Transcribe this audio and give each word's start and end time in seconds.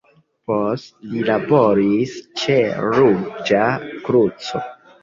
Poste 0.51 1.09
li 1.11 1.21
laboris 1.27 2.17
ĉe 2.45 2.59
Ruĝa 2.97 3.65
Kruco. 4.11 4.69